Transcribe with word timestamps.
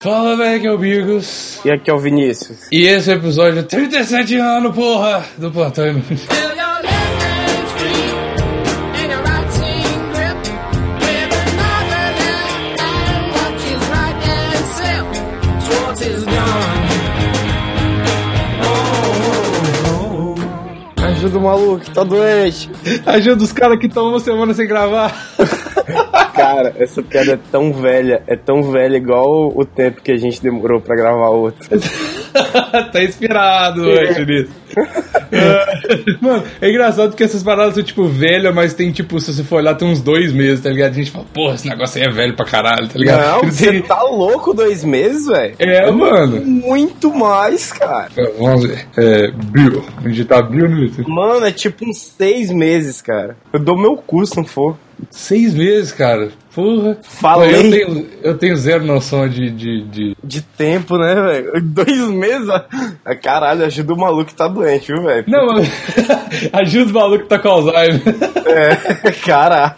Fala, 0.00 0.36
velho, 0.36 0.60
que 0.60 0.66
é 0.68 0.70
o 0.70 0.78
Bigos. 0.78 1.58
E 1.64 1.72
aqui 1.72 1.90
é 1.90 1.92
o 1.92 1.98
Vinícius. 1.98 2.68
E 2.70 2.86
esse 2.86 3.10
é 3.10 3.14
o 3.14 3.18
episódio 3.18 3.64
37 3.64 4.36
anos, 4.36 4.72
porra, 4.72 5.26
do 5.36 5.50
Plantão 5.50 5.88
Inútil. 5.88 6.18
Ajuda 20.96 21.38
o 21.38 21.40
maluco, 21.40 21.90
tá 21.90 22.04
doente. 22.04 22.70
Ajuda 23.04 23.42
os 23.42 23.52
caras 23.52 23.80
que 23.80 23.86
estão 23.86 24.10
uma 24.10 24.20
semana 24.20 24.54
sem 24.54 24.68
gravar. 24.68 25.12
Cara, 26.34 26.74
essa 26.78 27.02
piada 27.02 27.32
é 27.32 27.38
tão 27.50 27.72
velha, 27.72 28.22
é 28.26 28.36
tão 28.36 28.62
velha 28.62 28.96
igual 28.96 29.52
o 29.54 29.64
tempo 29.64 30.00
que 30.02 30.12
a 30.12 30.16
gente 30.16 30.40
demorou 30.42 30.80
pra 30.80 30.94
gravar 30.94 31.28
outro. 31.30 31.68
tá 32.92 33.02
inspirado 33.02 33.82
hoje 33.82 34.24
nisso. 34.24 34.50
É. 35.32 36.16
Mano, 36.20 36.44
é 36.60 36.70
engraçado 36.70 37.10
porque 37.10 37.24
essas 37.24 37.42
paradas 37.42 37.74
são 37.74 37.82
tipo 37.82 38.04
velhas, 38.06 38.54
mas 38.54 38.74
tem 38.74 38.92
tipo, 38.92 39.18
se 39.20 39.32
você 39.34 39.42
for 39.42 39.56
olhar, 39.56 39.74
tem 39.74 39.88
uns 39.88 40.00
dois 40.00 40.32
meses, 40.32 40.60
tá 40.60 40.70
ligado? 40.70 40.92
A 40.92 40.94
gente 40.94 41.10
fala, 41.10 41.24
porra, 41.34 41.54
esse 41.54 41.68
negócio 41.68 42.00
aí 42.00 42.06
é 42.08 42.10
velho 42.12 42.34
pra 42.36 42.44
caralho, 42.46 42.88
tá 42.88 42.98
ligado? 42.98 43.20
Não, 43.32 43.40
Tem- 43.40 43.50
você 43.50 43.82
tá 43.82 44.02
louco 44.02 44.54
dois 44.54 44.84
meses, 44.84 45.26
velho? 45.26 45.54
É, 45.58 45.90
mano. 45.90 46.40
Muito 46.44 47.12
mais, 47.12 47.72
cara. 47.72 48.08
Vamos 48.38 48.64
ver. 48.64 48.86
É, 48.96 49.30
Bill. 49.32 49.84
Digitar 50.02 50.48
Bill 50.48 50.68
no 50.68 50.78
YouTube. 50.84 51.08
Mano, 51.10 51.46
é 51.46 51.50
tipo 51.52 51.84
uns 51.88 51.98
seis 52.16 52.50
meses, 52.52 53.02
cara. 53.02 53.36
Eu 53.52 53.58
dou 53.58 53.76
meu 53.76 53.96
cu 53.96 54.24
se 54.24 54.36
não 54.36 54.44
for. 54.44 54.76
Seis 55.10 55.54
meses, 55.54 55.92
cara. 55.92 56.30
Porra. 56.54 56.96
Falei. 57.02 57.54
Eu 57.54 57.70
tenho, 57.70 58.06
eu 58.22 58.38
tenho 58.38 58.56
zero 58.56 58.84
noção 58.84 59.28
de. 59.28 59.48
de, 59.50 59.82
de... 59.84 60.16
De 60.24 60.42
tempo, 60.42 60.98
né, 60.98 61.14
velho? 61.14 61.52
Dois 61.62 62.08
meses? 62.10 62.48
Caralho, 63.22 63.64
ajuda 63.64 63.94
o 63.94 63.98
maluco 63.98 64.24
que 64.26 64.34
tá 64.34 64.48
doente, 64.48 64.92
viu, 64.92 65.02
velho? 65.04 65.24
Não, 65.28 65.46
mano. 65.46 65.62
Ajuda 66.52 66.90
o 66.90 66.94
maluco 66.94 67.22
que 67.22 67.28
tá 67.28 67.38
com 67.38 67.48
Alzheimer. 67.48 68.02
É, 68.46 69.10
caralho. 69.24 69.74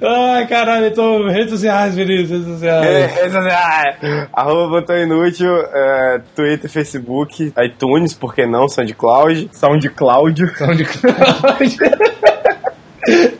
Ai, 0.00 0.46
caralho, 0.46 0.86
então, 0.86 1.26
redes 1.28 1.50
sociais, 1.50 1.94
Vinícius, 1.96 2.30
redes 2.30 2.46
sociais. 2.46 2.86
É, 2.86 3.26
essa- 3.26 3.38
ah, 3.40 4.26
arroba 4.32 4.80
Botão 4.80 4.96
Inútil, 4.96 5.52
é, 5.52 6.20
Twitter, 6.36 6.70
Facebook, 6.70 7.52
iTunes, 7.64 8.14
por 8.14 8.34
que 8.34 8.46
não? 8.46 8.68
SoundCloud, 8.68 9.50
SoundCloud. 9.52 10.46
SoundCloud. 10.56 11.76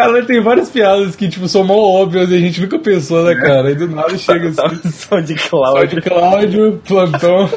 Cara, 0.00 0.22
tem 0.24 0.40
várias 0.40 0.70
piadas 0.70 1.14
que, 1.14 1.28
tipo, 1.28 1.46
são 1.46 1.62
mó 1.62 1.74
óbvias 1.74 2.30
e 2.30 2.34
a 2.34 2.38
gente 2.38 2.58
nunca 2.58 2.78
pensou, 2.78 3.22
né, 3.22 3.34
cara? 3.34 3.70
E 3.70 3.74
do 3.74 3.86
nada 3.86 4.16
chega 4.16 4.48
assim. 4.48 4.80
SoundCloud. 4.90 5.90
SoundCloud, 5.90 6.80
plantão. 6.88 7.50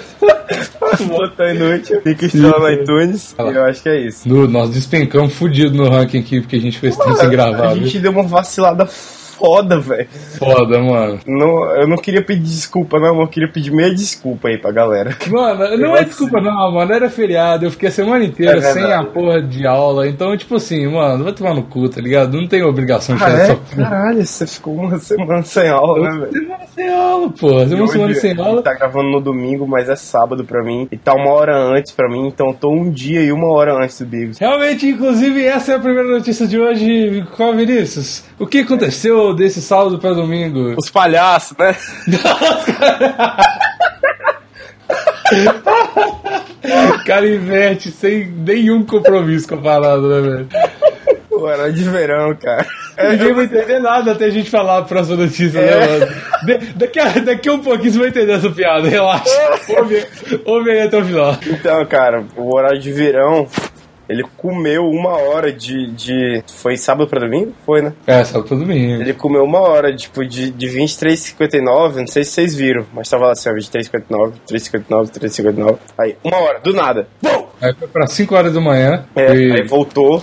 Botão 1.08 1.50
Inútil. 1.50 2.02
Fica 2.02 2.26
estrela 2.26 2.60
no 2.60 2.70
iTunes. 2.70 3.34
Olha 3.38 3.54
E 3.54 3.56
eu 3.56 3.64
acho 3.64 3.82
que 3.82 3.88
é 3.88 4.08
isso. 4.08 4.28
No, 4.28 4.46
nós 4.46 4.72
despencamos 4.72 5.34
fudido 5.34 5.74
no 5.74 5.90
ranking 5.90 6.20
aqui, 6.20 6.42
porque 6.42 6.58
a 6.58 6.60
gente 6.60 6.80
fez 6.80 6.98
tempo 6.98 7.16
sem 7.16 7.30
gravar, 7.30 7.70
a 7.70 7.74
viu? 7.76 7.84
gente 7.84 8.00
deu 8.00 8.12
uma 8.12 8.24
vacilada 8.24 8.90
foda, 9.38 9.80
velho. 9.80 10.08
Foda, 10.38 10.80
mano. 10.80 11.20
Não, 11.28 11.76
eu 11.76 11.88
não 11.88 11.98
queria 11.98 12.24
pedir 12.24 12.44
desculpa, 12.44 13.00
não. 13.00 13.20
Eu 13.22 13.28
queria 13.28 13.50
pedir 13.52 13.72
meia 13.72 13.94
desculpa 13.94 14.48
aí 14.48 14.58
pra 14.58 14.72
galera. 14.72 15.16
Mano, 15.30 15.78
não 15.78 15.96
é 15.96 16.04
desculpa 16.04 16.40
não, 16.42 16.72
mano. 16.72 16.94
Era 16.94 17.10
feriado, 17.10 17.66
eu 17.66 17.72
fiquei 17.72 17.90
a 17.90 17.92
semana 17.92 18.24
inteira 18.24 18.58
É 18.58 18.62
sem 18.62 18.84
a 18.92 19.04
porra 19.04 19.42
de 19.42 19.66
aula. 19.66 20.08
Então, 20.08 20.36
tipo 20.38 20.56
assim, 20.56 20.88
mano, 20.88 21.24
vai 21.24 21.34
tomar 21.34 21.54
no 21.54 21.64
cu, 21.64 21.90
tá 21.90 22.00
ligado? 22.02 22.38
Não 22.40 22.48
tem 22.48 22.64
obrigação 22.64 23.16
de 23.16 23.24
Ah, 23.24 23.28
fazer 23.28 23.42
é? 23.42 23.44
essa. 23.46 23.56
Caralho, 23.76 24.26
você 24.26 24.48
ficou 24.48 24.74
uma 24.76 24.98
semana 25.00 25.44
sem 25.44 25.70
aula, 25.70 26.00
né, 26.10 26.20
velho? 26.20 26.32
Semana 26.34 26.64
sem 26.76 26.90
aula, 26.90 27.30
porra. 27.30 27.68
Semana, 27.68 27.86
E 27.86 27.90
semana 27.90 28.14
sem 28.16 28.40
aula. 28.40 28.62
Tá 28.62 28.74
gravando 28.74 29.10
no 29.10 29.22
domingo, 29.22 29.68
mas 29.68 29.90
é 29.90 29.96
sábado 29.96 30.44
pra 30.46 30.64
mim. 30.64 30.88
E 30.92 30.98
tá 30.98 31.14
uma 31.14 31.32
hora 31.32 31.58
antes 31.58 31.92
pra 31.92 32.10
mim, 32.10 32.28
então 32.28 32.48
eu 32.48 32.54
tô 32.54 32.72
um 32.72 32.90
dia 32.90 33.22
e 33.22 33.32
uma 33.32 33.52
hora 33.52 33.74
antes 33.76 34.00
do 34.00 34.06
Bigos. 34.06 34.38
Realmente, 34.38 34.88
inclusive, 34.88 35.44
essa 35.46 35.74
é 35.74 35.76
a 35.76 35.80
primeira 35.80 36.10
notícia 36.10 36.48
de 36.48 36.60
hoje. 36.60 37.24
Qual, 37.36 37.54
Vinícius? 37.56 38.24
O 38.40 38.46
que 38.48 38.60
aconteceu 38.60 39.33
desse 39.34 39.62
sábado 39.62 39.98
pra 40.00 40.14
domingo? 40.14 40.76
Os 40.78 40.90
palhaços, 40.90 41.56
né? 41.58 41.76
Cara 47.06 47.28
inverte 47.28 47.92
sem 47.92 48.26
nenhum 48.28 48.86
compromisso 48.86 49.48
com 49.48 49.56
a 49.56 49.62
parada, 49.62 50.02
né, 50.02 50.22
velho? 50.22 50.48
Pô, 51.30 51.50
era 51.50 51.72
de 51.72 51.84
verão, 51.84 52.36
cara. 52.36 52.66
Ninguém 53.12 53.34
vai 53.34 53.46
entender 53.46 53.80
nada 53.80 54.12
até 54.12 54.26
a 54.26 54.30
gente 54.30 54.50
falar 54.50 54.78
a 54.78 54.82
próxima 54.84 55.18
notícia, 55.18 55.60
É. 55.60 55.80
né, 55.80 55.88
mano? 55.88 56.08
De- 56.46 56.58
daqui, 56.76 57.00
a, 57.00 57.10
daqui 57.20 57.50
a 57.50 57.54
um 57.54 57.60
pouquinho 57.60 57.92
você 57.92 58.00
vai 58.00 58.08
entender 58.10 58.34
essa 58.34 58.50
piada, 58.52 58.88
relaxa. 58.88 59.30
Ouve, 59.78 60.06
ouve 60.46 60.72
aí 60.72 60.82
até 60.82 60.98
o 60.98 61.04
final. 61.06 61.36
Então, 61.48 61.86
cara, 61.86 62.24
o 62.38 62.56
horário 62.56 62.80
de 62.80 62.92
verão, 62.92 63.48
ele 64.10 64.24
comeu 64.38 64.84
uma 64.90 65.12
hora 65.18 65.52
de. 65.52 65.88
de... 65.92 66.44
Foi 66.58 66.76
sábado 66.78 67.08
pra 67.10 67.20
domingo? 67.22 67.54
Foi, 67.66 67.82
né? 67.82 67.94
É, 68.06 68.24
sábado 68.24 68.48
pra 68.48 68.58
domingo. 68.58 69.02
Ele 69.02 69.14
comeu 69.14 69.44
uma 69.44 69.60
hora, 69.60 69.96
tipo, 69.96 70.26
de, 70.26 70.52
de 70.52 70.68
23,59, 70.68 71.96
não 71.96 72.08
sei 72.08 72.24
se 72.24 72.32
vocês 72.32 72.56
viram, 72.56 72.86
mas 72.94 73.10
tava 73.10 73.26
lá 73.28 73.32
assim, 73.32 73.50
ó, 73.50 73.54
23,59, 73.54 74.34
3,59, 74.50 75.12
3,59. 75.20 75.78
Aí, 75.98 76.16
uma 76.24 76.38
hora, 76.38 76.60
do 76.60 76.74
nada. 76.74 77.08
Bum! 77.22 77.48
Aí 77.62 77.74
foi 77.74 77.88
pra 77.88 78.08
5 78.08 78.36
horas 78.36 78.54
da 78.54 78.60
manhã. 78.62 79.06
É, 79.16 79.34
e- 79.34 79.52
aí 79.54 79.68
voltou. 79.68 80.22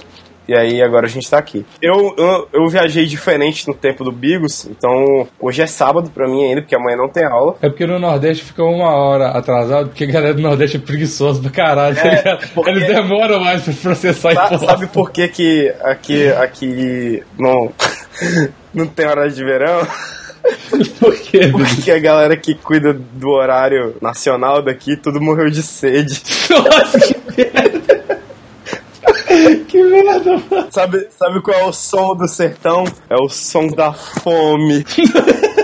E 0.49 0.55
aí 0.57 0.83
agora 0.83 1.07
a 1.07 1.09
gente 1.09 1.31
tá 1.31 1.39
aqui. 1.39 1.65
Eu, 1.81 2.15
eu, 2.19 2.49
eu 2.53 2.69
viajei 2.69 3.07
diferente 3.07 3.69
no 3.69 3.75
tempo 3.75 4.03
do 4.03 4.11
Bigos, 4.11 4.67
então 4.67 5.29
hoje 5.39 5.63
é 5.63 5.67
sábado 5.67 6.11
pra 6.11 6.27
mim 6.29 6.45
ainda, 6.49 6.61
porque 6.63 6.75
amanhã 6.75 6.97
não 6.97 7.09
tem 7.09 7.25
aula. 7.25 7.55
É 7.63 7.69
porque 7.69 7.87
no 7.87 7.99
Nordeste 8.01 8.45
fica 8.45 8.63
uma 8.65 8.91
hora 8.97 9.29
atrasado, 9.29 9.89
porque 9.91 10.05
a 10.05 10.09
galera 10.11 10.35
do 10.35 10.43
Nordeste 10.43 10.77
é 10.77 10.81
preguiçosa 10.81 11.41
pra 11.41 11.51
caralho, 11.51 11.95
tá 11.97 12.03
É, 12.09 12.37
porque- 12.55 12.71
Eles 12.71 12.87
demoram 12.87 13.39
mais 13.41 13.63
pra 13.63 13.73
processar 13.75 14.35
Sa- 14.35 14.59
sabe 14.59 14.87
por 14.89 15.11
que 15.13 15.29
que 15.29 15.73
aqui, 15.83 16.29
aqui 16.33 17.23
não, 17.39 17.71
não 18.75 18.87
tem 18.87 19.07
horário 19.07 19.31
de 19.33 19.45
verão? 19.45 19.87
por 20.99 21.15
quê? 21.19 21.41
Porque 21.53 21.91
a 21.93 21.99
galera 21.99 22.35
que 22.37 22.55
cuida 22.55 22.95
do 22.95 23.29
horário 23.29 23.95
nacional 24.01 24.63
daqui, 24.63 24.97
tudo 24.97 25.21
morreu 25.21 25.51
de 25.51 25.63
sede. 25.63 26.21
Nossa, 26.51 26.99
que 26.99 27.15
merda! 27.37 28.10
Que 30.11 30.31
merda, 30.31 30.43
mano. 30.51 30.69
Sabe, 30.71 31.09
sabe 31.19 31.41
qual 31.41 31.59
é 31.59 31.65
o 31.65 31.73
som 31.73 32.15
do 32.15 32.27
sertão? 32.27 32.85
É 33.09 33.17
o 33.17 33.29
som 33.29 33.67
da 33.69 33.93
fome. 33.93 34.85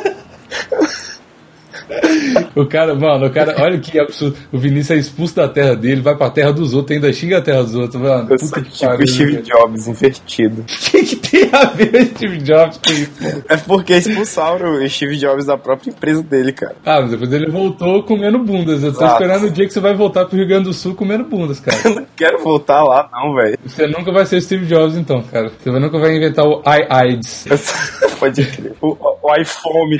O 2.54 2.64
cara, 2.66 2.94
mano, 2.94 3.26
o 3.26 3.30
cara, 3.30 3.54
olha 3.62 3.78
que 3.78 3.98
absurdo. 3.98 4.36
O 4.52 4.58
Vinícius 4.58 4.90
é 4.96 5.00
expulso 5.00 5.36
da 5.36 5.48
terra 5.48 5.74
dele, 5.76 6.00
vai 6.00 6.16
pra 6.16 6.30
terra 6.30 6.52
dos 6.52 6.74
outros, 6.74 6.96
ainda 6.96 7.12
xinga 7.12 7.38
a 7.38 7.42
terra 7.42 7.62
dos 7.62 7.74
outros, 7.74 8.00
mano. 8.00 8.22
Eu 8.30 8.36
Puta 8.38 8.46
sou 8.46 8.62
que 8.62 8.70
tipo 8.70 8.86
pariu, 8.86 9.06
Steve 9.06 9.32
velho. 9.32 9.42
Jobs 9.44 9.86
invertido. 9.88 10.62
O 10.62 10.64
que, 10.90 11.04
que 11.04 11.16
tem 11.16 11.50
a 11.52 11.64
ver 11.66 12.06
Steve 12.06 12.38
Jobs 12.38 12.78
com 12.84 12.92
isso? 12.92 13.44
É 13.48 13.56
porque 13.56 13.94
expulsaram 13.94 14.74
o 14.82 14.88
Steve 14.88 15.16
Jobs 15.16 15.44
da 15.46 15.56
própria 15.56 15.90
empresa 15.90 16.22
dele, 16.22 16.52
cara. 16.52 16.76
Ah, 16.84 17.00
mas 17.02 17.10
depois 17.10 17.32
ele 17.32 17.50
voltou 17.50 18.02
comendo 18.02 18.38
bundas. 18.38 18.82
Eu 18.82 18.92
tô 18.92 18.98
Exato. 19.00 19.12
esperando 19.22 19.46
o 19.46 19.50
dia 19.50 19.66
que 19.66 19.72
você 19.72 19.80
vai 19.80 19.94
voltar 19.94 20.24
pro 20.24 20.36
Rio 20.36 20.48
Grande 20.48 20.64
do 20.64 20.72
Sul 20.72 20.94
comendo 20.94 21.24
bundas, 21.24 21.60
cara. 21.60 21.76
Eu 21.84 21.94
não 21.96 22.06
quero 22.16 22.38
voltar 22.42 22.82
lá, 22.82 23.08
não, 23.12 23.34
velho. 23.34 23.58
Você 23.64 23.86
nunca 23.86 24.10
vai 24.12 24.24
ser 24.26 24.40
Steve 24.40 24.66
Jobs, 24.66 24.96
então, 24.96 25.22
cara. 25.22 25.50
Você 25.62 25.70
nunca 25.70 25.98
vai 25.98 26.16
inventar 26.16 26.44
o 26.44 26.62
I-AIDS. 26.66 27.46
Pode 28.18 28.44
crer. 28.46 28.72
O, 28.80 28.96
o 29.22 29.34
iPhone. 29.36 29.98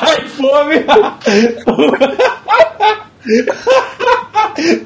Ai, 0.00 0.20
fome! 0.28 0.84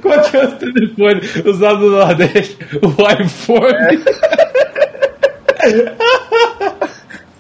Qual 0.03 0.21
que 0.23 0.37
é 0.37 0.45
o 0.45 0.53
telefone 0.53 1.21
usado 1.45 1.81
no 1.81 1.91
Nordeste? 1.91 2.57
O 2.83 2.89
iPhone. 3.23 4.03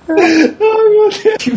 Ai, 0.08 0.88
meu 0.90 1.10
Deus. 1.10 1.36
Que 1.38 1.52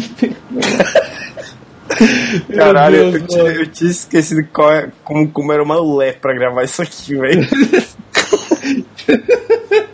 Caralho, 2.56 3.12
Deus, 3.12 3.16
eu, 3.16 3.28
tinha, 3.28 3.44
eu 3.44 3.68
tinha 3.68 3.92
esquecido 3.92 4.46
qual 4.52 4.74
é, 4.74 4.90
como, 5.04 5.32
como 5.32 5.54
era 5.54 5.64
uma 5.64 5.80
lé 5.98 6.12
pra 6.12 6.34
gravar 6.34 6.64
isso 6.64 6.82
aqui, 6.82 7.16
velho. 7.16 7.48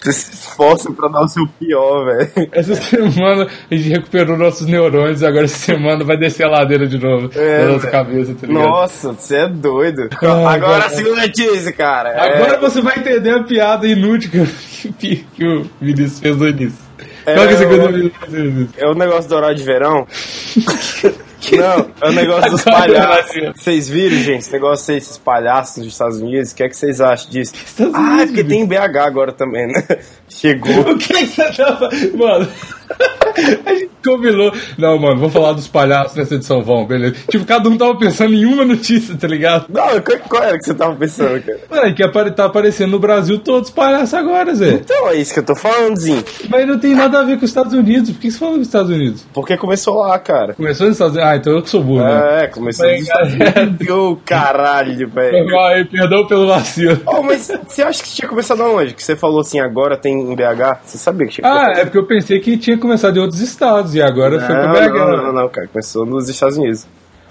Você 0.01 0.11
se 0.13 0.33
esforça 0.33 0.91
pra 0.91 1.07
dar 1.09 1.21
o 1.21 1.27
seu 1.27 1.45
pior, 1.59 2.05
velho. 2.05 2.49
Essa 2.51 2.73
semana 2.75 3.47
a 3.69 3.75
gente 3.75 3.89
recuperou 3.89 4.35
nossos 4.35 4.65
neurônios, 4.65 5.21
agora 5.21 5.45
essa 5.45 5.57
semana 5.59 6.03
vai 6.03 6.17
descer 6.17 6.43
a 6.45 6.49
ladeira 6.49 6.87
de 6.87 6.97
novo 6.97 7.29
É, 7.35 7.65
na 7.65 7.73
nossa 7.73 7.87
cabeça, 7.87 8.33
tá 8.33 8.47
ligado? 8.47 8.63
Nossa, 8.63 9.13
você 9.13 9.35
é 9.37 9.47
doido. 9.47 10.09
Ai, 10.19 10.55
Agora 10.55 10.85
a 10.85 10.89
segunda 10.89 11.21
notícia, 11.21 11.71
cara. 11.71 12.09
Agora 12.19 12.55
É- 12.55 12.59
você 12.59 12.81
vai 12.81 12.97
entender 12.97 13.29
a 13.29 13.43
piada 13.43 13.85
inútil 13.87 14.31
que, 14.97 15.17
que, 15.35 15.45
o 15.45 15.69
Vinícius 15.79 16.19
fez 16.19 16.35
no 16.35 16.47
início. 16.47 16.79
É, 17.23 17.35
Qual 17.35 17.47
que 17.47 17.53
é 17.53 17.55
a 17.55 17.59
segunda? 17.59 18.69
É 18.77 18.87
o 18.87 18.95
negócio 18.95 19.29
do 19.29 19.35
horário 19.35 19.55
de 19.55 19.63
verão. 19.63 20.07
Não, 21.57 21.91
é 22.01 22.09
o 22.09 22.11
negócio 22.13 22.51
dos 22.51 22.63
palhaços. 22.63 23.41
Vocês 23.55 23.89
viram, 23.89 24.17
gente, 24.17 24.39
esse 24.39 24.51
negócio 24.53 24.91
aí, 24.91 24.97
esses 24.97 25.17
palhaços 25.17 25.83
dos 25.83 25.93
Estados 25.93 26.17
Unidos? 26.21 26.51
O 26.51 26.55
que 26.55 26.63
é 26.63 26.69
que 26.69 26.75
vocês 26.77 27.01
acham 27.01 27.29
disso? 27.29 27.53
Estados 27.55 27.93
Ah, 27.93 27.99
Unidos, 27.99 28.21
é 28.21 28.25
porque 28.27 28.43
tem 28.43 28.61
em 28.61 28.65
BH 28.65 28.97
agora 28.97 29.31
também, 29.31 29.67
né? 29.67 29.83
Chegou. 30.29 30.81
O 30.91 30.97
que 30.97 31.13
que 31.13 31.27
você 31.27 31.43
tá 31.51 31.75
falando? 31.77 32.17
Mano, 32.17 32.47
a 33.65 33.73
gente 33.73 33.90
Combinou. 34.03 34.51
Não, 34.77 34.97
mano, 34.97 35.19
vou 35.19 35.29
falar 35.29 35.53
dos 35.53 35.67
palhaços 35.67 36.15
nessa 36.15 36.35
edição, 36.35 36.61
vão, 36.61 36.85
beleza. 36.85 37.15
Tipo, 37.29 37.45
cada 37.45 37.69
um 37.69 37.77
tava 37.77 37.95
pensando 37.97 38.33
em 38.33 38.45
uma 38.45 38.65
notícia, 38.65 39.15
tá 39.15 39.27
ligado? 39.27 39.65
Não, 39.69 39.83
qual, 40.27 40.43
era 40.43 40.57
que 40.57 40.65
você 40.65 40.73
tava 40.73 40.95
pensando, 40.95 41.41
cara? 41.41 41.59
Mano, 41.69 41.85
é 41.87 41.93
que 41.93 42.03
apare- 42.03 42.31
tá 42.31 42.45
aparecendo 42.45 42.91
no 42.91 42.99
Brasil 42.99 43.39
todos 43.39 43.69
os 43.69 43.75
palhaços 43.75 44.13
agora, 44.13 44.53
Zé. 44.55 44.69
Então, 44.73 45.09
é 45.09 45.15
isso 45.15 45.33
que 45.33 45.39
eu 45.39 45.43
tô 45.45 45.55
falando, 45.55 45.97
Zinho. 45.97 46.23
Mas 46.49 46.67
não 46.67 46.79
tem 46.79 46.95
nada 46.95 47.19
a 47.19 47.23
ver 47.23 47.37
com 47.37 47.45
os 47.45 47.51
Estados 47.51 47.73
Unidos. 47.73 48.11
Por 48.11 48.19
que 48.19 48.31
você 48.31 48.37
falou 48.39 48.57
dos 48.57 48.67
Estados 48.67 48.89
Unidos? 48.91 49.25
Porque 49.33 49.55
começou 49.57 49.97
lá, 49.99 50.17
cara. 50.19 50.53
Começou 50.53 50.87
nos 50.87 50.95
Estados 50.95 51.15
Unidos. 51.15 51.31
Ah, 51.31 51.35
então 51.37 51.53
eu 51.53 51.61
que 51.61 51.69
sou 51.69 51.83
burro, 51.83 52.03
né? 52.03 52.43
É, 52.43 52.47
começou 52.47 52.87
nos 52.89 53.01
Estados 53.01 53.33
Unidos. 53.33 53.89
Ô, 53.89 54.17
caralho, 54.25 55.07
velho. 55.09 55.59
Ai, 55.59 55.83
perdão 55.85 56.25
pelo 56.27 56.47
vacilo. 56.47 56.99
Oh, 57.05 57.21
mas 57.21 57.51
você 57.67 57.81
acha 57.83 58.01
que 58.03 58.09
tinha 58.09 58.27
começado 58.27 58.61
aonde? 58.63 58.93
Que 58.93 59.03
você 59.03 59.15
falou 59.15 59.41
assim, 59.41 59.59
agora 59.59 59.95
tem 59.97 60.13
em 60.19 60.35
BH? 60.35 60.79
Você 60.85 60.97
sabia 60.97 61.27
que 61.27 61.33
tinha 61.33 61.47
Ah, 61.47 61.59
começado? 61.65 61.77
é 61.79 61.83
porque 61.85 61.97
eu 61.97 62.05
pensei 62.05 62.39
que 62.39 62.57
tinha 62.57 62.77
começado 62.77 63.17
em 63.17 63.19
outros 63.19 63.41
estados 63.41 63.90
e 63.95 64.01
agora 64.01 64.39
foi 64.39 64.55
pro 64.55 64.67
não, 64.67 64.73
BH. 64.73 64.93
não, 64.93 65.23
não, 65.25 65.33
não, 65.33 65.49
cara. 65.49 65.67
Começou 65.67 66.05
nos 66.05 66.27
Estados 66.29 66.57
Unidos. 66.57 66.85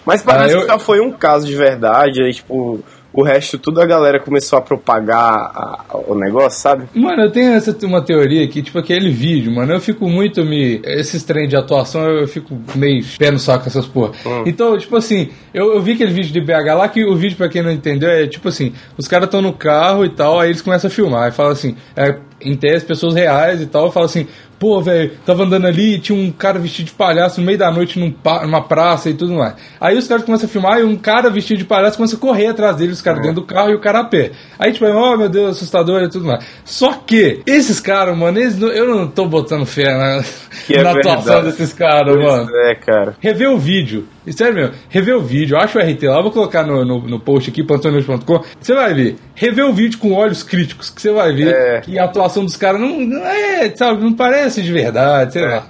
Mas 0.05 0.23
parece 0.23 0.55
Ah, 0.55 0.59
eu- 0.59 0.61
que 0.63 0.67
já 0.69 0.79
foi 0.79 1.01
um 1.01 1.11
caso 1.13 1.47
de 1.47 1.55
verdade, 1.55 2.23
aí, 2.23 2.33
tipo, 2.33 2.81
o 3.13 3.23
resto, 3.23 3.59
tudo 3.59 3.81
a 3.83 3.87
galera 3.87 4.19
começou 4.19 4.59
a 4.59 4.63
propagar 4.63 5.21
a- 5.55 5.85
o 6.09 6.15
negócio, 6.15 6.59
sabe? 6.61 6.85
Mano, 6.95 7.23
eu 7.25 7.31
tenho 7.31 7.53
essa 7.53 7.77
uma 7.85 8.01
teoria 8.01 8.47
que, 8.49 8.63
tipo, 8.63 8.79
aquele 8.79 9.11
vídeo, 9.11 9.53
mano, 9.53 9.73
eu 9.75 9.81
fico 9.81 10.09
muito 10.09 10.43
me. 10.45 10.81
Esses 10.85 11.23
trem 11.23 11.47
de 11.47 11.55
atuação, 11.57 12.03
eu 12.09 12.27
fico 12.27 12.59
meio 12.75 13.05
pé 13.19 13.31
no 13.31 13.39
saco 13.39 13.65
com 13.65 13.69
essas 13.69 13.87
porra. 13.87 14.13
Então, 14.47 14.79
tipo 14.79 14.97
assim, 14.97 15.29
eu, 15.53 15.75
eu 15.75 15.83
vi 15.83 15.93
aquele 15.93 16.13
vídeo 16.13 16.33
de 16.33 16.41
BH 16.41 16.75
lá, 16.75 16.89
que 16.89 17.05
o 17.05 17.15
vídeo, 17.15 17.37
pra 17.37 17.49
quem 17.49 17.63
não 17.63 17.71
entendeu, 17.71 18.09
é 18.09 18.27
tipo 18.27 18.49
assim: 18.49 18.73
os 18.97 19.07
caras 19.07 19.27
estão 19.27 19.43
no 19.43 19.53
carro 19.53 20.05
e 20.05 20.09
tal, 20.11 20.41
aí 20.41 20.49
eles 20.49 20.63
começam 20.63 20.89
a 20.89 20.91
filmar, 20.91 21.29
e 21.29 21.33
fala 21.33 21.53
assim, 21.53 21.77
é, 21.95 22.17
em 22.43 22.57
tese, 22.57 22.85
pessoas 22.85 23.15
reais 23.15 23.61
e 23.61 23.67
tal, 23.67 23.89
e 23.89 23.93
fala 23.93 24.07
assim. 24.07 24.27
Pô, 24.59 24.79
velho, 24.83 25.13
tava 25.25 25.45
andando 25.45 25.67
ali 25.67 25.95
e 25.95 25.99
tinha 25.99 26.19
um 26.19 26.31
cara 26.31 26.59
vestido 26.59 26.85
de 26.89 26.93
palhaço 26.93 27.41
no 27.41 27.47
meio 27.47 27.57
da 27.57 27.71
noite 27.71 27.99
num 27.99 28.11
pa- 28.11 28.43
numa 28.43 28.61
praça 28.61 29.09
e 29.09 29.15
tudo 29.15 29.33
mais. 29.33 29.55
Aí 29.81 29.97
os 29.97 30.07
caras 30.07 30.23
começam 30.23 30.47
a 30.47 30.51
filmar 30.53 30.79
e 30.81 30.85
um 30.85 30.97
cara 30.99 31.31
vestido 31.31 31.57
de 31.57 31.65
palhaço 31.65 31.97
começa 31.97 32.15
a 32.15 32.19
correr 32.19 32.49
atrás 32.49 32.77
deles, 32.77 32.97
os 32.97 33.01
caras 33.03 33.23
dentro 33.23 33.37
do 33.37 33.47
carro 33.47 33.71
e 33.71 33.75
o 33.75 33.81
cara 33.81 34.01
a 34.01 34.05
pé. 34.05 34.33
Aí, 34.59 34.71
tipo, 34.71 34.85
oh 34.85 35.17
meu 35.17 35.31
Deus, 35.31 35.57
assustador 35.57 36.03
e 36.03 36.11
tudo 36.11 36.27
mais. 36.27 36.45
Só 36.63 36.93
que, 36.93 37.41
esses 37.47 37.81
caras, 37.81 38.15
mano, 38.15 38.39
eles 38.39 38.59
não- 38.59 38.69
eu 38.69 38.87
não 38.87 39.09
tô 39.09 39.25
botando 39.25 39.65
fé 39.65 39.95
na, 39.97 40.23
é 40.69 40.83
na 40.83 40.91
atuação 40.91 41.23
verdade. 41.23 41.45
desses 41.47 41.73
caras, 41.73 42.17
mano. 42.17 42.51
É, 42.67 42.75
cara. 42.75 43.17
Rever 43.19 43.51
o 43.51 43.57
vídeo. 43.59 44.07
Sério 44.29 44.55
mesmo, 44.55 44.75
rever 44.89 45.17
o 45.17 45.21
vídeo. 45.21 45.57
Acha 45.57 45.79
o 45.79 45.83
RT 45.83 46.03
lá, 46.05 46.21
vou 46.21 46.31
colocar 46.31 46.63
no, 46.63 46.85
no, 46.85 47.01
no 47.01 47.19
post 47.21 47.51
aqui, 47.51 47.63
pantonews.com. 47.65 48.43
Você 48.61 48.75
vai 48.75 48.93
ver. 48.95 49.17
Rever 49.35 49.67
o 49.67 49.73
vídeo 49.73 49.99
com 49.99 50.13
olhos 50.13 50.43
críticos, 50.43 50.91
que 50.91 51.01
você 51.01 51.11
vai 51.11 51.33
ver 51.33 51.55
É. 51.55 51.81
que 51.81 51.99
a 51.99 52.05
atuação 52.05 52.45
dos 52.45 52.57
caras 52.57 52.81
não, 52.81 53.01
não 53.01 53.27
é, 53.27 53.71
sabe, 53.75 54.03
não 54.03 54.13
parece 54.13 54.63
de 54.63 54.73
verdade, 54.73 55.33
sei 55.33 55.43
lá. 55.47 55.67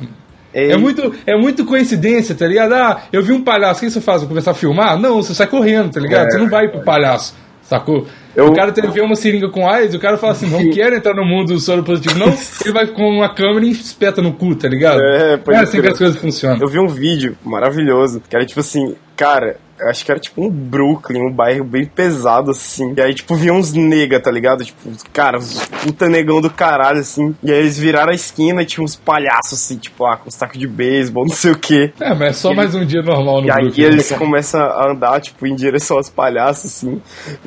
Ei, 0.53 0.73
É 0.73 0.77
muito, 0.77 1.15
é 1.27 1.37
muito 1.37 1.65
coincidência, 1.65 2.35
tá 2.35 2.45
ligado? 2.47 2.73
Ah, 2.75 3.03
eu 3.13 3.23
vi 3.23 3.33
um 3.33 3.43
palhaço, 3.45 3.81
o 3.83 3.87
que 3.87 3.91
você 3.91 4.01
faz? 4.01 4.21
Vou 4.23 4.29
começar 4.29 4.51
a 4.51 4.55
filmar? 4.55 4.99
Não, 4.99 5.23
você 5.23 5.33
sai 5.33 5.47
correndo, 5.47 5.93
tá 5.93 6.01
ligado? 6.01 6.27
É. 6.27 6.31
Você 6.31 6.39
não 6.39 6.49
vai 6.51 6.69
pro 6.69 6.83
palhaço, 6.83 7.35
sacou? 7.63 8.07
Eu- 8.35 8.49
O 8.49 8.55
cara 8.55 8.71
teve 8.73 9.01
uma 9.01 9.17
seringa 9.17 9.49
com 9.49 9.69
AIDS, 9.69 9.95
o 9.95 9.99
cara 9.99 10.17
fala 10.17 10.33
assim, 10.33 10.49
não 10.49 10.69
quero 10.73 10.95
entrar 10.97 11.15
no 11.15 11.25
mundo 11.25 11.53
do 11.53 11.61
soro 11.61 11.83
positivo, 11.83 12.19
não. 12.19 12.29
Ele 12.29 12.73
vai 12.73 12.87
com 12.87 13.03
uma 13.09 13.35
câmera 13.35 13.65
e 13.67 13.71
espeta 13.71 14.23
no 14.23 14.33
cu, 14.33 14.55
tá 14.55 14.69
ligado? 14.69 15.01
É, 15.01 15.37
pode 15.37 15.59
é 15.59 15.63
assim 15.63 15.81
que 15.81 15.89
as 15.89 15.99
coisas 15.99 16.17
funcionam. 16.21 16.59
Eu 16.61 16.69
vi 16.69 16.79
um 16.79 16.89
vídeo 16.89 17.37
maravilhoso, 17.45 18.23
que 18.29 18.35
era 18.37 18.45
tipo 18.47 18.61
assim, 18.61 18.95
cara, 19.17 19.57
acho 19.89 20.05
que 20.05 20.11
era 20.11 20.21
tipo 20.21 20.43
um 20.43 20.51
Brooklyn, 20.51 21.21
um 21.29 21.33
bairro 21.33 21.65
bem 21.65 21.85
pesado 21.87 22.51
assim. 22.51 22.95
E 22.97 23.01
aí, 23.01 23.15
tipo, 23.15 23.35
vinha 23.35 23.53
uns 23.53 23.73
nega, 23.73 24.21
tá 24.21 24.31
ligado? 24.31 24.65
Tipo, 24.65 24.91
cara, 25.13 25.39
uns 25.39 25.65
puta 25.83 26.09
negão 26.09 26.41
do 26.41 26.51
caralho, 26.51 27.01
assim. 27.01 27.35
E 27.43 27.51
aí 27.51 27.59
eles 27.59 27.79
viraram 27.79 28.13
a 28.13 28.15
esquina 28.15 28.63
e 28.63 28.67
tinha 28.67 28.85
uns 28.85 28.97
palhaços, 28.97 29.55
assim, 29.55 29.77
tipo, 29.79 30.05
ah, 30.07 30.17
com 30.17 30.29
os 30.29 30.35
tacos 30.35 30.59
de 30.59 30.67
beisebol, 30.67 31.25
não 31.29 31.35
sei 31.35 31.53
o 31.53 31.59
quê. 31.59 31.93
É, 32.01 32.11
mas 32.15 32.29
é 32.29 32.33
só 32.33 32.53
mais 32.55 32.75
um 32.75 32.85
dia 32.85 33.03
normal 33.03 33.41
no 33.41 33.47
E 33.49 33.51
aí 33.51 33.63
Brooklyn. 33.65 33.85
eles 33.85 34.13
começam 34.13 34.61
a 34.61 34.91
andar, 34.91 35.21
tipo, 35.21 35.47
em 35.47 35.55
direção 35.55 35.97
aos 35.97 36.09
palhaços, 36.11 36.67
assim. 36.67 37.01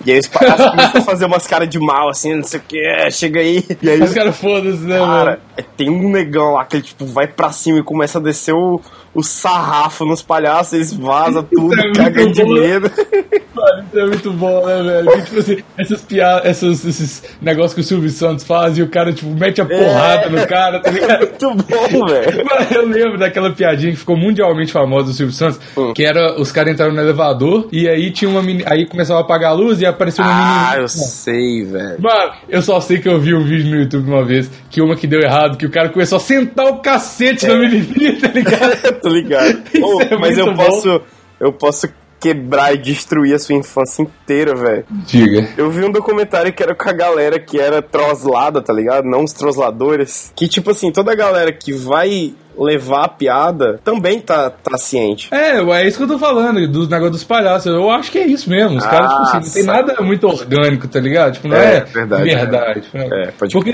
E 0.05 0.11
aí 0.11 0.19
os 0.19 0.27
palhaços 0.27 0.69
começam 0.71 1.01
a 1.01 1.03
fazer 1.03 1.25
umas 1.25 1.45
caras 1.47 1.69
de 1.69 1.79
mal, 1.79 2.09
assim, 2.09 2.35
não 2.35 2.43
sei 2.43 2.59
o 2.59 2.63
que, 2.63 3.11
chega 3.11 3.39
aí. 3.39 3.63
E 3.81 3.89
aí 3.89 4.01
Os 4.01 4.13
caras 4.13 4.35
foda-se, 4.37 4.83
né, 4.83 4.97
Cara, 4.97 5.25
mano? 5.57 5.67
tem 5.77 5.89
um 5.89 6.09
negão 6.09 6.53
lá 6.53 6.65
que 6.65 6.77
ele, 6.77 6.83
tipo, 6.83 7.05
vai 7.05 7.27
pra 7.27 7.51
cima 7.51 7.79
e 7.79 7.83
começa 7.83 8.17
a 8.17 8.21
descer 8.21 8.53
o, 8.53 8.79
o 9.13 9.21
sarrafo 9.21 10.05
nos 10.05 10.21
palhaços, 10.21 10.73
eles 10.73 10.93
vazam 10.93 11.43
tudo, 11.43 11.79
é 11.79 11.91
cagam 11.93 12.31
de 12.31 12.43
medo. 12.43 12.91
Mano, 13.63 13.85
isso 13.87 13.99
é 13.99 14.05
muito 14.07 14.31
bom, 14.33 14.65
né, 14.65 14.83
velho? 14.83 15.23
Tipo 15.25 15.39
assim, 15.39 15.57
essas 15.77 16.01
piadas, 16.01 16.45
esses, 16.63 16.85
esses 16.85 17.23
negócios 17.41 17.73
que 17.73 17.79
o 17.81 17.83
Silvio 17.83 18.09
Santos 18.09 18.43
faz 18.43 18.77
e 18.77 18.81
o 18.81 18.89
cara, 18.89 19.13
tipo, 19.13 19.29
mete 19.31 19.61
a 19.61 19.65
porrada 19.65 20.29
no 20.29 20.45
cara, 20.47 20.79
tá 20.79 20.91
ligado? 20.91 21.19
Muito 21.29 21.63
bom, 21.65 22.05
velho. 22.07 22.43
Eu 22.71 22.87
lembro 22.87 23.17
daquela 23.17 23.51
piadinha 23.51 23.91
que 23.91 23.97
ficou 23.97 24.17
mundialmente 24.17 24.71
famosa 24.71 25.05
do 25.07 25.13
Silvio 25.13 25.33
Santos, 25.33 25.59
Hum. 25.77 25.93
que 25.93 26.03
era 26.05 26.39
os 26.39 26.51
caras 26.51 26.73
entraram 26.73 26.93
no 26.93 27.01
elevador 27.01 27.67
e 27.71 27.87
aí 27.87 28.11
tinha 28.11 28.29
uma 28.29 28.41
meni... 28.41 28.63
aí 28.67 28.85
começava 28.85 29.19
a 29.19 29.23
apagar 29.23 29.51
a 29.51 29.53
luz 29.53 29.79
e 29.81 29.85
apareceu 29.85 30.23
uma 30.25 30.31
Ah, 30.33 30.65
menina. 30.71 30.83
eu 30.83 30.87
sei, 30.87 31.63
velho. 31.65 32.01
Mano, 32.01 32.33
eu 32.49 32.61
só 32.61 32.79
sei 32.81 32.99
que 32.99 33.07
eu 33.07 33.19
vi 33.19 33.33
um 33.33 33.43
vídeo 33.43 33.69
no 33.71 33.77
YouTube 33.81 34.07
uma 34.09 34.23
vez 34.23 34.49
que 34.69 34.81
uma 34.81 34.95
que 34.95 35.07
deu 35.07 35.21
errado, 35.21 35.57
que 35.57 35.65
o 35.65 35.69
cara 35.71 35.89
começou 35.89 36.17
a 36.17 36.19
sentar 36.21 36.65
o 36.67 36.77
cacete 36.79 37.47
na 37.47 37.55
menininha, 37.55 38.19
tá 38.19 38.27
ligado? 38.27 38.93
Tô 39.01 39.09
ligado. 39.09 39.61
Ô, 39.81 40.01
é 40.01 40.17
mas 40.17 40.37
eu 40.37 40.47
bom. 40.53 40.65
posso. 40.65 41.01
Eu 41.39 41.51
posso 41.53 41.87
quebrar 42.23 42.73
e 42.73 42.77
destruir 42.77 43.35
a 43.35 43.39
sua 43.39 43.53
infância 43.53 44.01
inteira, 44.01 44.55
velho. 44.55 44.85
Diga. 44.89 45.49
Eu 45.57 45.69
vi 45.69 45.83
um 45.83 45.91
documentário 45.91 46.53
que 46.53 46.63
era 46.63 46.73
com 46.73 46.89
a 46.89 46.93
galera 46.93 47.37
que 47.37 47.59
era 47.59 47.81
troslada, 47.81 48.61
tá 48.61 48.71
ligado? 48.71 49.03
Não 49.03 49.25
os 49.25 49.33
trosladores. 49.33 50.31
Que, 50.33 50.47
tipo 50.47 50.71
assim, 50.71 50.89
toda 50.89 51.11
a 51.11 51.15
galera 51.15 51.51
que 51.51 51.73
vai 51.73 52.33
levar 52.57 53.05
a 53.05 53.07
piada 53.07 53.79
também 53.83 54.19
tá, 54.19 54.49
tá 54.49 54.77
ciente. 54.77 55.29
É, 55.33 55.59
é 55.59 55.87
isso 55.87 55.97
que 55.97 56.03
eu 56.03 56.07
tô 56.07 56.19
falando, 56.19 56.67
dos 56.67 56.87
negócios 56.87 57.11
dos 57.17 57.23
palhaços. 57.23 57.65
Eu 57.67 57.89
acho 57.91 58.11
que 58.11 58.17
é 58.19 58.25
isso 58.27 58.49
mesmo. 58.49 58.77
Os 58.77 58.85
Ah, 58.85 58.89
caras, 58.89 59.09
tipo 59.09 59.21
assim, 59.23 59.33
não 59.33 59.53
tem 59.53 59.63
sabe. 59.63 59.87
nada 59.87 60.01
muito 60.01 60.27
orgânico, 60.27 60.87
tá 60.87 60.99
ligado? 60.99 61.33
Tipo, 61.33 61.47
não 61.47 61.57
É, 61.57 61.77
é, 61.77 61.79
verdade, 61.81 62.23
verdade. 62.23 62.83
né? 62.93 63.07
É, 63.11 63.31
pode 63.31 63.53
porque, 63.53 63.71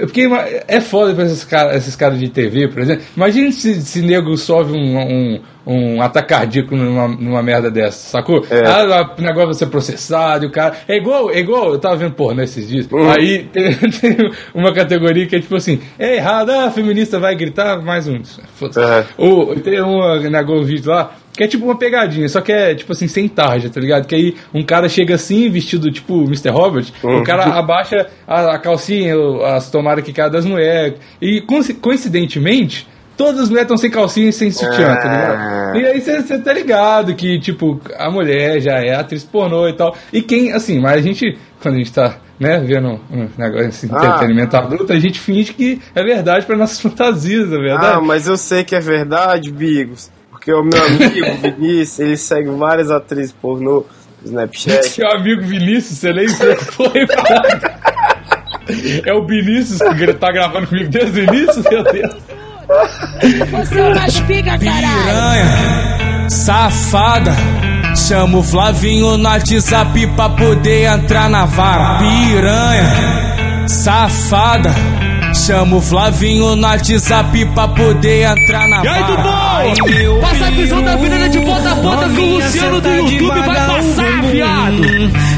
porque 0.00 0.28
é 0.68 0.80
foda 0.80 1.14
pra 1.14 1.24
esses 1.24 1.44
caras 1.44 1.76
esses 1.76 1.96
caras 1.96 2.18
de 2.18 2.28
TV, 2.28 2.68
por 2.68 2.80
exemplo. 2.82 3.04
Imagina 3.16 3.50
se, 3.52 3.80
se 3.82 4.02
nego 4.02 4.36
sofre 4.36 4.76
um, 4.76 4.98
um, 4.98 5.40
um 5.66 6.02
ataque 6.02 6.28
cardíaco 6.28 6.76
numa, 6.76 7.08
numa 7.08 7.42
merda 7.42 7.70
dessa, 7.70 8.10
sacou? 8.10 8.44
É. 8.50 8.64
Ah, 8.66 9.14
o 9.16 9.20
negócio 9.22 9.46
vai 9.46 9.54
ser 9.54 9.66
processado 9.66 10.44
e 10.44 10.48
o 10.48 10.50
cara. 10.52 10.74
É 10.88 10.96
igual, 10.96 11.30
é 11.30 11.38
igual, 11.38 11.72
eu 11.72 11.78
tava 11.78 11.96
vendo 11.96 12.12
porra 12.14 12.34
nesses 12.34 12.68
dias. 12.68 12.88
Uhum. 12.90 13.10
Aí 13.10 13.44
tem, 13.52 13.74
tem 13.74 14.16
uma 14.54 14.72
categoria 14.72 15.26
que 15.26 15.36
é 15.36 15.40
tipo 15.40 15.56
assim: 15.56 15.80
é 15.98 16.16
errado, 16.16 16.50
ah, 16.50 16.66
a 16.66 16.70
feminista 16.70 17.18
vai 17.18 17.34
gritar, 17.34 17.80
mais 17.82 18.06
um. 18.08 18.15
É. 18.78 19.04
Ou 19.18 19.54
tem 19.56 19.80
uma, 19.80 20.18
negócio 20.20 20.62
um 20.62 20.64
vídeo 20.64 20.90
lá, 20.90 21.12
que 21.32 21.44
é 21.44 21.46
tipo 21.46 21.64
uma 21.64 21.76
pegadinha, 21.78 22.28
só 22.28 22.40
que 22.40 22.50
é 22.52 22.74
tipo 22.74 22.92
assim, 22.92 23.06
sem 23.08 23.28
tarja, 23.28 23.68
tá 23.68 23.80
ligado? 23.80 24.06
Que 24.06 24.14
aí 24.14 24.36
um 24.54 24.62
cara 24.64 24.88
chega 24.88 25.14
assim, 25.16 25.50
vestido 25.50 25.90
tipo 25.90 26.24
Mr. 26.24 26.48
Robert, 26.50 26.86
Uhum. 27.02 27.18
o 27.18 27.24
cara 27.24 27.44
abaixa 27.44 28.06
a, 28.26 28.54
a 28.54 28.58
calcinha, 28.58 29.14
as 29.54 29.70
tomadas 29.70 30.04
que 30.04 30.12
cada 30.12 30.30
das 30.30 30.44
mulheres. 30.46 30.94
E 31.20 31.40
coinci- 31.42 31.74
coincidentemente. 31.74 32.86
Todas 33.16 33.40
as 33.40 33.48
mulheres 33.48 33.64
estão 33.64 33.78
sem 33.78 33.90
calcinha 33.90 34.28
e 34.28 34.32
sem 34.32 34.50
sutiã, 34.50 34.94
tá 34.94 35.08
ligado? 35.08 35.34
Ah. 35.38 35.72
E 35.74 35.86
aí 35.86 36.00
você 36.02 36.38
tá 36.38 36.52
ligado 36.52 37.14
que, 37.14 37.40
tipo, 37.40 37.80
a 37.98 38.10
mulher 38.10 38.60
já 38.60 38.72
é 38.74 38.94
atriz 38.94 39.24
pornô 39.24 39.66
e 39.66 39.72
tal. 39.72 39.96
E 40.12 40.20
quem, 40.20 40.52
assim, 40.52 40.78
mas 40.78 40.98
a 40.98 41.00
gente, 41.00 41.38
quando 41.62 41.76
a 41.76 41.78
gente 41.78 41.92
tá, 41.94 42.18
né, 42.38 42.58
vendo 42.60 43.00
um 43.10 43.28
negócio 43.38 43.68
assim, 43.68 43.88
Ah. 43.92 43.98
entretenimento 44.06 44.56
adulto, 44.56 44.92
a 44.92 44.98
gente 45.00 45.18
finge 45.20 45.52
que 45.54 45.80
é 45.94 46.02
verdade 46.02 46.44
pra 46.46 46.56
nossas 46.56 46.80
fantasias, 46.82 47.52
é 47.52 47.56
verdade? 47.58 47.96
Ah, 47.96 48.00
mas 48.00 48.26
eu 48.26 48.36
sei 48.36 48.62
que 48.64 48.74
é 48.74 48.80
verdade, 48.80 49.50
Bigos. 49.50 50.10
Porque 50.30 50.52
o 50.52 50.62
meu 50.62 50.82
amigo 50.84 51.36
Vinícius, 51.58 51.98
ele 51.98 52.16
segue 52.16 52.50
várias 52.50 52.90
atrizes 52.90 53.32
pornô 53.32 53.84
no 54.22 54.28
Snapchat. 54.28 54.86
Seu 54.88 55.10
amigo 55.10 55.42
Vinícius, 55.42 55.98
você 55.98 56.12
nem 56.12 56.28
foi. 56.28 57.06
É 59.04 59.12
o 59.14 59.24
Vinícius 59.26 59.78
que 59.96 60.12
tá 60.14 60.30
gravando 60.32 60.66
comigo 60.66 60.88
desde 60.90 61.20
o 61.20 61.24
início, 61.24 61.62
meu 61.70 61.82
Deus. 61.84 62.16
Você 63.66 63.78
é 63.80 63.88
uma 63.88 64.06
espiga, 64.06 64.58
caralho. 64.58 65.04
Piranha, 65.04 66.28
safada. 66.30 67.30
Chama 68.06 68.38
o 68.38 68.42
Flavinho 68.44 69.16
no 69.16 69.28
WhatsApp 69.28 70.06
pra 70.14 70.28
poder 70.28 70.84
entrar 70.84 71.28
na 71.28 71.44
vara. 71.44 71.98
Piranha, 71.98 73.66
safada. 73.66 74.72
Chama 75.34 75.74
o 75.74 75.80
Flavinho 75.80 76.54
no 76.54 76.68
WhatsApp 76.68 77.44
pra 77.46 77.66
poder 77.66 78.28
entrar 78.30 78.68
na 78.68 78.84
E 78.84 78.88
aí, 78.88 79.02
vara. 79.02 79.74
Dubão? 79.74 80.20
Passa 80.20 80.46
a 80.46 80.50
visão 80.50 80.84
da 80.84 80.92
avenida 80.92 81.28
de 81.28 81.40
ponta 81.40 81.72
a 81.72 81.74
ponta 81.74 82.08
que 82.08 82.20
o 82.20 82.34
Luciano 82.36 82.80
do 82.80 82.88
YouTube 82.88 83.40
vai 83.40 83.66
passar, 83.66 84.22
viado. 84.22 84.82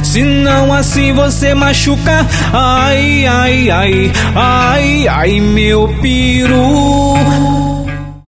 Se 0.05 0.23
não 0.23 0.71
assim 0.71 1.15
você 1.15 1.55
machuca. 1.55 2.27
Ai, 2.53 3.25
ai, 3.25 3.71
ai, 3.71 4.13
ai, 4.37 5.09
ai, 5.09 5.41
meu 5.41 5.89
peru. 6.03 7.58